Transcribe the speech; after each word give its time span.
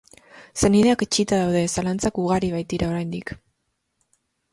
Senideak 0.59 1.03
etsita 1.05 1.39
daude, 1.41 1.61
zalantzak 1.73 2.17
ugari 2.23 2.49
baitira 2.55 2.89
oraindik. 2.95 3.35